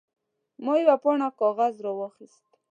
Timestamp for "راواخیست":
1.85-2.47